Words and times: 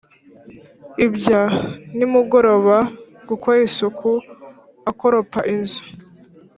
ibya 1.05 1.41
nimugoroba, 1.97 2.77
gukora 3.29 3.57
isuku 3.67 4.09
akoropa 4.89 5.39
inzu, 5.53 5.81